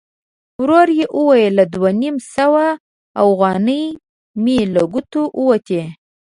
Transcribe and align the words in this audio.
ورو 0.61 0.81
يې 0.99 1.05
وویل: 1.17 1.57
دوه 1.73 1.91
نيم 2.01 2.15
سوه 2.35 2.65
اوغانۍ 3.23 3.83
مې 4.43 4.59
له 4.73 4.81
ګوتو 4.93 5.23
ووتې! 5.39 5.81